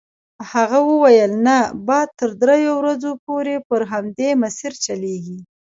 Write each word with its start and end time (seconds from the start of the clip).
هغه 0.51 0.79
وویل 0.89 1.31
نه 1.47 1.57
باد 1.87 2.09
تر 2.19 2.29
دریو 2.41 2.73
ورځو 2.81 3.11
پورې 3.25 3.55
پر 3.67 3.81
همدې 3.91 4.29
مسیر 4.43 4.73
چلیږي. 4.85 5.39